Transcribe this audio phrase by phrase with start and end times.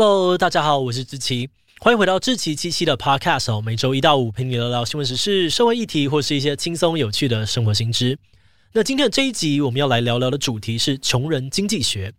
[0.00, 3.60] Hello，大家好，我是志奇，欢迎回到志奇七七的 Podcast 哦。
[3.60, 8.16] 每周一到五陪你聊聊新闻时事、社会议题，或是一些轻松有趣的生活新知。
[8.74, 12.14] 那今天的这一集，我们要来聊聊的主题是穷人经济学。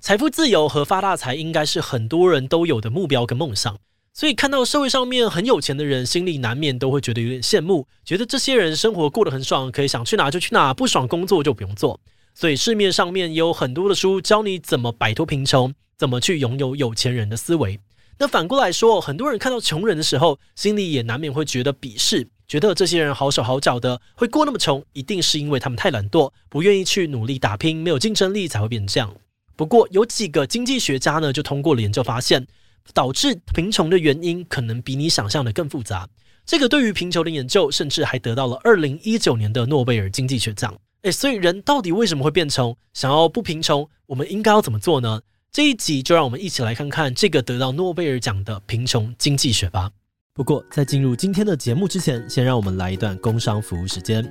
[0.00, 3.78] 财富自由和发大财，应该是很多人都有的目标跟梦想。
[4.12, 12.00] 所以看到社会上面很有钱的人，心里难免都会觉得有点羡慕，觉得这些人生活过得很爽，可以想去哪就去哪，不爽工作就不用做。
[12.34, 15.74] 所以市面上面有很多的书教你怎么摆脱贫穷。
[15.98, 17.78] 怎么去拥有有钱人的思维？
[18.18, 29.14] 那反过来说，很多人看到穷人的时候，心里也难免会觉得鄙视，觉得这些人好手好脚的，会过那么穷，一定是因为他们太懒惰，不愿意去努力打拼，没有竞争力才会变成这样。
[29.54, 32.46] 不过，有几个经济学家呢，就通过了研究发现，
[32.94, 36.08] 导致贫穷的原因可能比你想象的更复杂。
[36.46, 40.74] 这个对于贫穷的研究，甚至还得到了二零一九年的诺贝尔经济学奖。
[41.02, 42.76] 诶，所以人到底为什么会变穷？
[42.92, 45.22] 想要不贫穷，我们应该要怎么做呢？
[45.50, 49.90] 这一集就让我们一起来看看这个得到诺贝尔奖的贫穷经济学吧。
[50.34, 54.22] 不过，在进入今天的节目之前，先让我们来一段工商服务时间。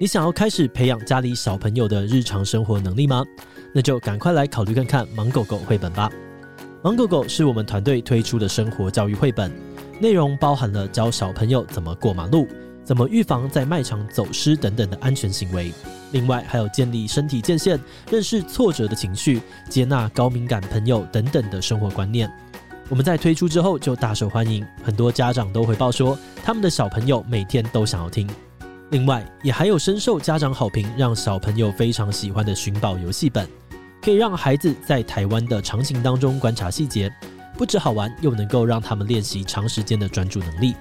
[0.00, 3.24] 你想要开始培养家里小朋友的日常生活能力吗？
[3.72, 6.10] 那就赶快来考虑看看《芒狗狗》绘本吧。
[6.82, 9.52] 《芒狗狗》是我们团队推出的生活教育绘本，
[10.00, 12.48] 内容包含了教小朋友怎么过马路、
[12.84, 15.72] 怎么预防在卖场走失等等的安全行为。
[16.10, 17.80] 另外还有建立身体界限、
[18.10, 22.30] 认识挫折的情绪、接纳高敏感朋友等等的生活观念。
[22.88, 28.28] 我们在推出之后就大受欢迎，很多家长都回报说，他们的小朋友每天都想要听。
[28.90, 33.48] 另外也还有深受家长好评，让小朋友非常喜欢的寻宝游戏本，
[34.02, 37.10] 可以让孩子在台湾的场景当中观察细节，
[37.56, 40.74] 不只好玩，又能够让他们练习长时间的专注能力。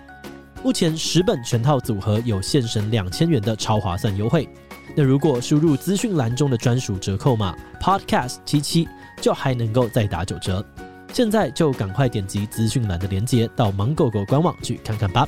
[0.63, 4.47] 目前十本全套组合有现省两千元的超划算优惠。
[4.95, 8.87] 那如果输入资讯栏中的专属折扣码 Podcast 七七，
[9.19, 10.63] 就还能够再打九折。
[11.11, 15.27] 现在就赶快点击资讯栏的链接，到芒狗狗官网去看看吧。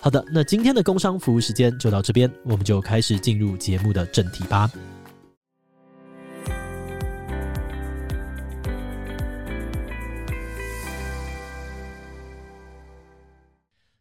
[0.00, 4.70] 好的，那今天的工商服务时间就到这边，我们就开始进入节目的正题吧。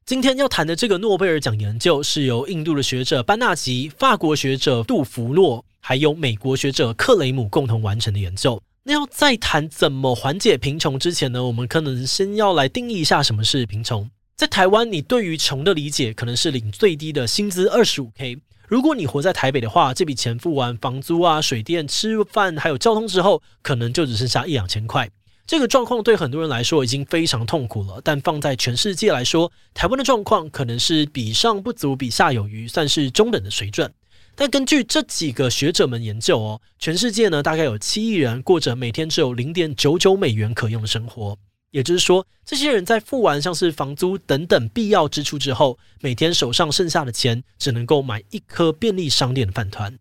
[0.07, 8.61] 今天要谈的这个诺贝尔奖研究是由印度的学者班纳吉、法国学者杜弗诺，还有美国学者克雷姆共同完成的研究。
[8.83, 14.07] 那要在谈怎么缓解贫穷之前呢，我们可能先要来定义一下什么是贫穷。
[14.35, 18.37] 在台湾，你对于穷的理解可能是领最低的薪资二十五 K。
[18.67, 25.09] 如果你活在台北的话，这笔钱付完房租啊、水电、吃饭还有交通之后，可能就只剩下一两千块。
[25.47, 33.93] 这个状况对很多人来说已经非常痛苦了，但放在全世界来说，台湾的状况可能是比上不足，比下有余，算是中等的水准。
[34.35, 41.37] 但根据这几个学者们研究哦，全世界呢大概有七亿人过着每天只有零点九九美元可用的生活，
[41.69, 49.95] 也就是说，这些人在付完像是房租等等必要支出之后，每天手上剩下的钱只能够买一颗便利商店的饭团。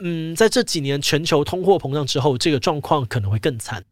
[0.00, 3.82] 嗯，在这几年全球通货膨胀之后，这个状况可能会更惨。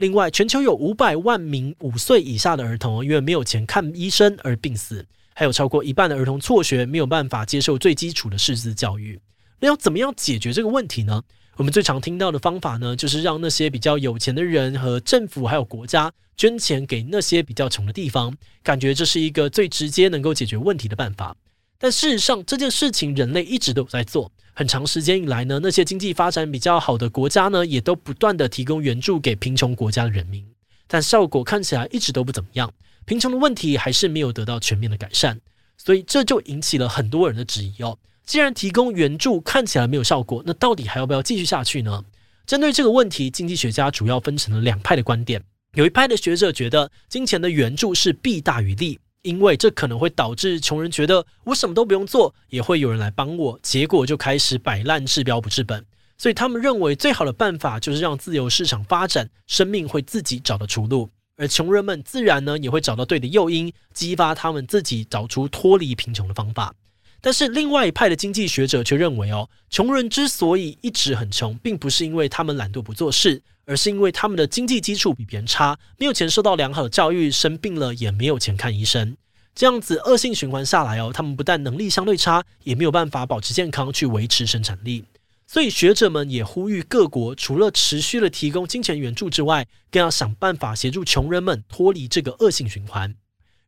[0.00, 9.20] 另外，全球有五百万名五岁以下的儿童因为没有钱看医生而病死，还有超过一半的儿童辍学，没有办法接受最基础的识字教育。
[9.58, 11.22] 那要怎么样解决这个问题呢？
[11.58, 21.36] 我们最常听到的方法呢，就是让那些比较有钱的人和政府还有国家捐钱给那些比较穷的地方，感觉这是一个最直接能够解决问题的办法。
[21.78, 24.32] 但事实上，这件事情人类一直都有在做。
[24.60, 30.46] 很长时间以来呢，那些经济发展比较好的国家呢，也都不断地提供援助给贫穷国家的人民，
[30.86, 32.70] 但效果看起来一直都不怎么样，
[33.06, 35.40] 贫穷的问题还是没有得到全面的改善，
[35.78, 37.98] 所以这就引起了很多人的质疑哦。
[38.26, 42.04] 既然提供援助看起来没有效果，那到底还要不要继续下去呢？
[42.44, 45.42] 针对这个问题，经济学家主要分成了两派的观点，
[45.72, 48.98] 有一派的学者觉得金钱的援助是弊大于利。
[49.22, 55.84] 因为这可能会导致穷人觉得我什么都不用做，也会有人来帮我，结果就开始摆烂治标不治本。
[56.16, 66.74] 所以他们认为最好的办法就是让自由市场发展，生命会自己找到出路，而穷人们自然呢也会找到对的诱因，激发他们自己找出脱离贫穷的方法。
[67.22, 79.16] 但是另外一派的经济学者却认为，哦，穷人之所以一直很穷，并不是因为他们懒惰不做事，而是因为他们的经济基础比别人差，没有钱受到良好的教育，生病了也没有钱看医生，
[79.54, 85.04] 这样子恶性循环下来，哦，他们不但能力相对差，也没有办法保持健康去维持生产力。
[85.46, 93.16] 所以学者们也呼吁各国，除了持续的提供金钱援助之外，更要想办法协助穷人们脱离这个恶性循环。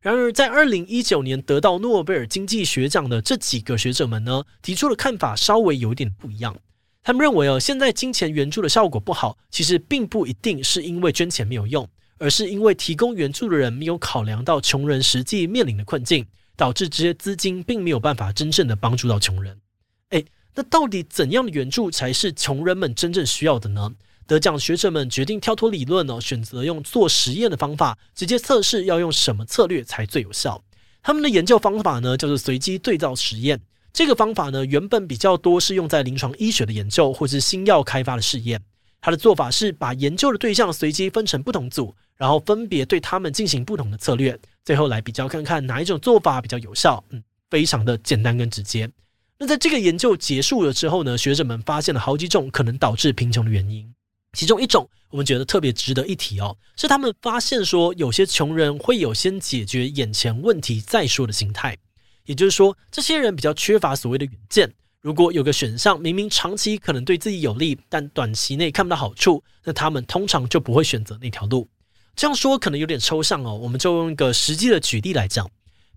[0.03, 6.57] 然而，在二零一九年得到诺贝尔经济学奖的这几个学者们呢，提出的看法稍微有点不一样。
[7.01, 16.25] 他们认为哦，现在金钱援助的效果不好，其实并不一定是因为捐钱没有用，而是因为提供援助的人没有考量到穷人实际面临的困境，
[16.57, 19.57] 导致这些资金并没有办法真正的帮助到穷人。
[20.09, 23.93] 诶，那到底怎样的援助才是穷人们真正需要的呢？
[24.25, 30.63] 得奖学者们决定跳脱理论哦，选择用做实验的方法，直接测试要用什么策略才最有效。
[31.01, 33.59] 他们的研究方法呢，叫做随机对照实验。
[33.91, 38.61] 这个方法呢，原本比较多是用在临床医学的研究或是新药开发的试验。
[39.01, 47.03] 它的做法是把研究的对象随机分成不同组，然后分别对他们进行不同的策略，最后来比较看看哪一种做法比较有效。
[47.09, 48.89] 嗯，非常的简单跟直接。
[49.37, 53.93] 那在这个研究结束了之后呢，学者们发现了好几种可能导致贫穷的原因。
[54.33, 61.77] 其中一种，我们觉得特别值得一提哦，是他们发现说，有些穷人会有先解决眼前问题再说的心态，
[62.25, 64.73] 也就是说，这些人比较缺乏所谓的远见。
[65.01, 71.67] 如果有个选项明明长期可能对自己有利，但短期内看不到好处，那他们通常就不会选择那条路。
[72.15, 75.47] 这样说可能有点抽象哦，我们就用一个实际的举例来讲，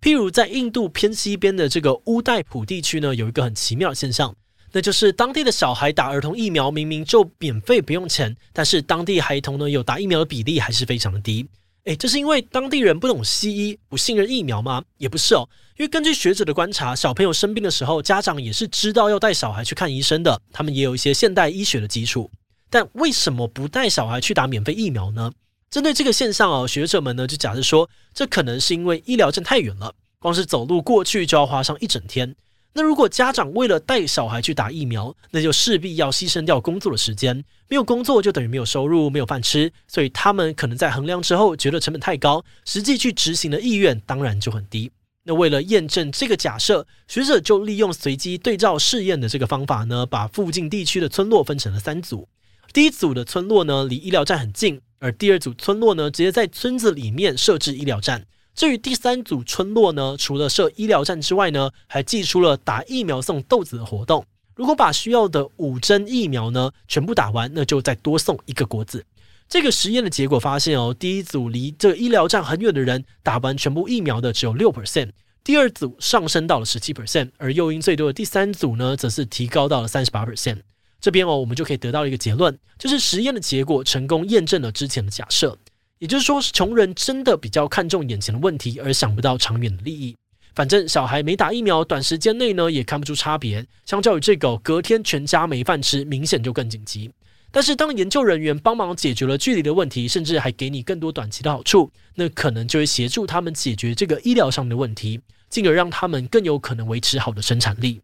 [0.01, 4.35] 譬如在印度偏西边的这个乌代普地区呢，有一个很奇妙的现象。
[4.77, 11.47] 那就是当地的小孩打儿童疫苗，明明就免费不用钱，但是当地孩童呢有打疫苗的比例还是非常的低。
[11.85, 14.85] 诶，这是因为当地人不懂西医，不信任疫苗吗？
[14.99, 22.31] 也不是哦，因为根据学者的观察，小朋友生病的时候，家长也是知道要带小孩去看医生的，他们也有一些现代医学的基础。
[22.69, 25.33] 但为什么不带小孩去打免费疫苗呢？
[25.71, 32.37] 针对这个现象哦，学者们呢就假设说，这可能是因为医疗站太远了，光是走路过去就要花上一整天。
[32.77, 37.35] 那如果家长为了带小孩去打疫苗，那就势必要牺牲掉工作的时间，
[37.71, 44.93] 没有工作就等于没有收入，没有饭吃，所以他们可能在衡量之后觉得成本太高，实际去执行的意愿当然就很低。
[45.25, 52.29] 那为了验证这个假设，学者就利用随机对照试验的这个方法呢，把附近地区的村落分成了三组。
[52.75, 58.27] 第一组的村落呢离医疗站很近，而第二组村落呢直接在村子里面设置医疗站。
[58.57, 64.25] 至于第三组村落呢，除了设医疗站之外呢，还寄出了打疫苗送豆子的活动。
[64.55, 69.05] 如果把需要的五针疫苗呢全部打完，那就再多送一个果子。
[69.47, 75.11] 这个实验的结果发现哦，第一组离这个医疗站很远的人打完全部疫苗的只有六 percent，
[75.45, 80.63] 第二组上升到了十七 percent，而诱因最多的第三组呢，则是提高到了三十八 percent。
[80.99, 85.59] 这边哦，我们就可以得到一个结论，就是实验的结果成功验证了之前的假设。
[85.99, 90.17] 也就是说，穷人真的比较看重眼前的问题，而想不到长远的利益。
[90.55, 93.67] 反正小孩没打疫苗，短时间内呢也看不出差别。
[93.85, 97.11] 相较于这个，隔天全家没饭吃，明显就更紧急。
[97.51, 108.01] 但是，当研究人员帮忙解决了距离的问题，甚至还给你更多短期的好处，那可能就会协助他们解决这个医疗上的问题，进而让他们更有可能维持好的生产力。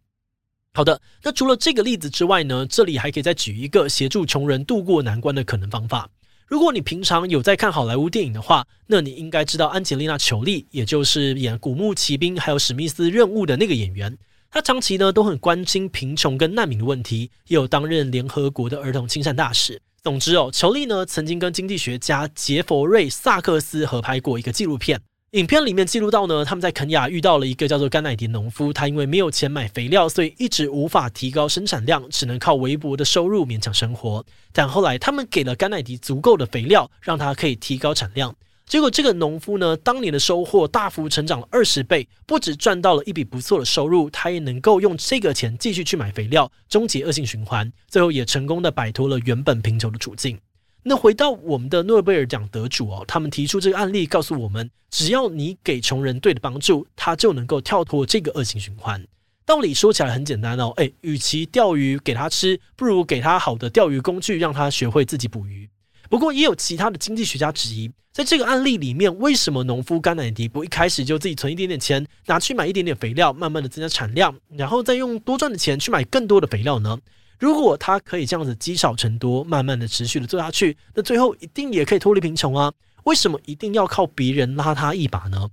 [0.72, 6.08] 好的，那除了这个例子之外呢，这里还可以再举一个协助穷人渡过难关的可能方法。
[6.52, 14.18] 如果你平常有在看好莱坞电影的话，那你应该知道安吉丽娜·裘丽，也就是演《古墓奇兵》还有《史密斯任务》的那个演员。
[14.50, 19.80] 她长期呢都很关心贫穷跟难民的问题，也有担任联合国的儿童亲善大使。
[20.02, 25.00] 总之哦，裘丽呢曾经跟经济学家杰佛瑞·萨克斯合拍过一个纪录片。
[25.32, 34.22] 影片里面记录到呢，他们在肯亚遇到了一个叫做甘乃迪农夫，他因为没有钱买肥料，所以一直无法提高生产量，只能靠微薄的收入勉强生活。
[34.52, 38.36] 但后来他们给了甘乃迪足够的肥料，让他可以提高产量。
[38.66, 50.38] 结果这个农夫呢，当年的收获大幅成长了二十倍，不止赚到了一笔不错的收入，他也能够用这个钱继续去买肥料，终结恶性循环，最后也成功的摆脱了原本贫穷的处境。
[50.84, 59.06] 那回到我们的诺贝尔奖得主哦，他们提出这个案例，告诉我们，只要你给穷人对的帮助，他就能够跳脱这个恶性循环。
[59.44, 65.68] 道理说起来很简单哦，诶，与其钓鱼给他吃，不如给他好的钓鱼工具，让他学会自己捕鱼。
[66.08, 76.98] 不过也有其他的经济学家质疑，在这个案例里面，为什么农夫甘乃迪不一开始就自己存一点点钱，拿去买一点点肥料，慢慢的增加产量，然后再用多赚的钱去买更多的肥料呢？
[77.42, 82.72] 如果他可以这样子积少成多，慢慢的持续的做下去，那最后一定也可以脱离贫穷啊！
[83.02, 85.48] 为什么一定要靠别人拉他一把呢？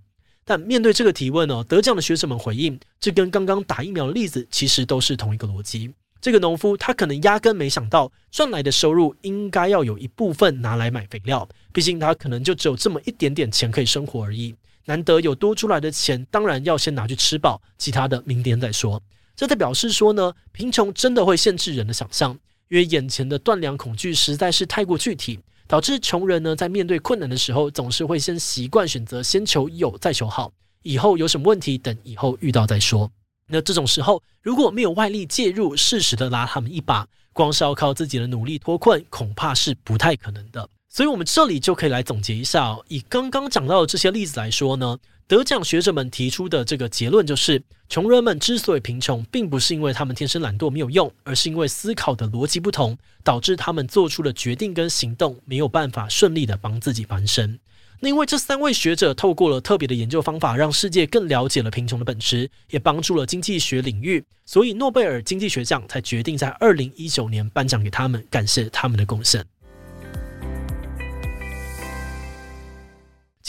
[0.46, 5.92] 但面对这个提问呢，得奖的学者们回应，这跟刚刚打疫苗的例子其实都是同一个逻辑。
[6.22, 14.54] 这个农夫他可能压根没想到赚来的收入应该要有一部分拿来买肥料，毕竟他可能就只有这么一点点钱可以生活而已。
[14.86, 19.02] 难得有多出来的钱，当然要先拿去吃饱，其他的明天再说。
[19.40, 33.10] 这在表示说呢，贫穷真的会限制人的想象，因为眼前的断粮恐惧实在是太过具体，导致穷人呢在面对困难的时候，总是会先习惯选择先求有再求好，以后有什么问题等以后遇到再说。
[33.48, 40.70] 那这种时候如果没有外力介入，适时的拉他们一把，光是要靠自己的努力脱困，恐怕是不太可能的。
[40.90, 42.84] 所以，我们这里就可以来总结一下哦。
[42.90, 44.98] 以刚刚讲到的这些例子来说呢，
[45.30, 57.60] 得奖学者们提出的这个结论就是：穷人们之所以贫穷，并不是因为他们天生懒惰没有用，而是因为思考的逻辑不同，导致他们做出的决定跟行动没有办法顺利的帮自己翻身。
[58.00, 69.46] 那因为这三位学者透过了特别的研究方法，让世界更了解了贫穷的本质，也帮助了经济学领域，所以诺贝尔经济学奖才决定在二零一九年颁奖给他们，感谢他们的贡献。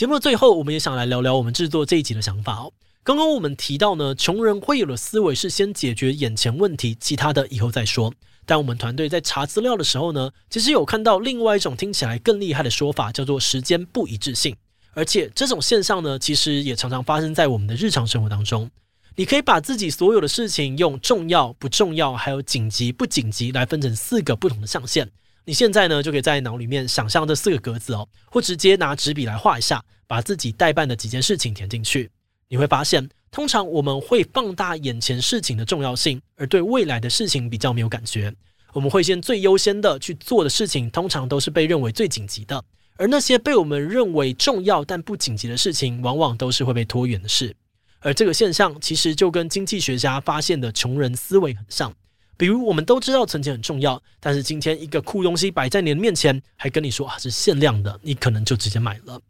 [0.01, 2.73] 节目的最后，我们也想来聊聊我们制作这一集的想法哦。
[3.03, 8.11] 刚刚我们提到呢，穷人会有的思维是先解决眼前问题，其他的以后再说。
[8.43, 14.55] 但我们团队在查资料的时候呢，其实有看到另外一种听起来更厉害的说法，叫做时间不一致性。
[14.95, 18.67] 而且这种现象呢，其实也常常发生在我们的日常生活当中。
[19.15, 25.11] 你可以把自己所有的事情用重要、不重要，还有紧急、不紧急来分成四个不同的象限。
[25.45, 32.11] 你现在呢，就可以在脑里面想象这四个格子哦，或直接拿纸笔来画一下，把自己待办的几件事情填进去。
[32.47, 38.33] 你会发现，通常我们会放大眼前事情的重要性，而对未来的事情比较没有感觉。
[38.73, 42.63] 我们会先最优先的去做的事情，通常都是被认为最紧急的，
[42.97, 47.55] 而那些被我们认为重要但不紧急的事情，往往都是会被拖延的事。
[47.99, 51.93] 而这个现象其实就跟经济学家发现的穷人思维很像。
[52.37, 59.21] 比如，我们都知道存钱很重要，但是今天一个酷东西摆在你的面前，还跟你说啊是限量的，你可能就直接买了。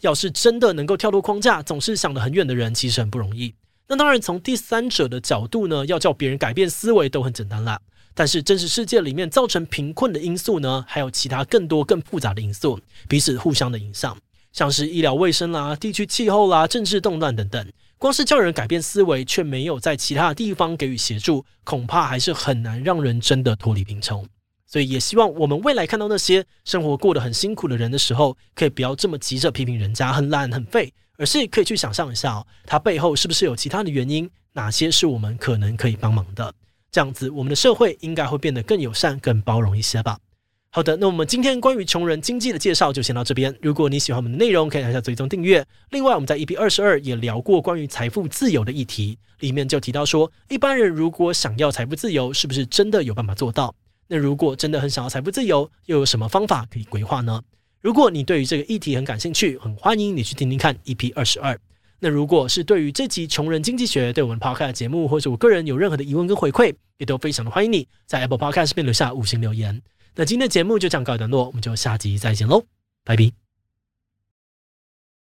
[0.00, 3.54] 要是真的能够跳脱框架，总是想得很远的人，其实很不容易。
[3.88, 7.80] 那当然，从第三者的角度呢，要叫别人改变思维都很简单啦。
[8.14, 14.16] 但是真实世界里面造成贫困的因素呢，还有其他更多更复杂的因素，彼此互相的影响，
[14.52, 17.66] 像是医疗卫生啦、地区气候啦、政治动乱等等。
[18.00, 24.26] 光是叫人改变思维，却没有在其他的地方给予协助，恐怕还是很难让人真的脱离贫穷。
[24.66, 34.30] 所以也希望我们未来看到那些生活过得很辛苦的人的时候，可以不要这么急着批评人家很烂很废，而是可以去想象一下哦，他背后是不是有其他的原因？
[34.54, 36.54] 哪些是我们可能可以帮忙的？
[36.90, 40.18] 这样子，我们的社会应该会变得更友善、更包容一些吧。
[40.72, 43.52] 好的，那我们今天关于穷人经济的介绍就先到这边。
[43.60, 45.66] 如果你喜欢我们的内容，可以按下追踪订阅。
[45.90, 53.74] 另外，我们在 EP 二十二也聊过关于财富自由的议题，里面就提到说，一般人如果想要财富自由，是不是真的有办法做到？
[54.06, 57.42] 那如果真的很想要财富自由，又有什么方法可以规划呢？
[57.80, 61.58] 如果你对于这个议题很感兴趣，很欢迎你去听听看 EP 二十二。
[61.98, 69.82] 那如果是对于这集穷人经济学对我们 Podcast 节目，或者我个人有任何的疑问跟回馈，也都非常的欢迎你在 Apple Podcast 边留下五星留言。
[70.20, 72.66] 那今天的节目就这样告一段落，我们就下集再见喽，
[73.06, 73.49] 拜拜。